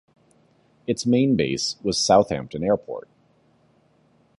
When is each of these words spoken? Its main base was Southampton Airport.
Its 0.87 1.05
main 1.05 1.35
base 1.35 1.75
was 1.83 1.95
Southampton 1.95 2.63
Airport. 2.63 3.07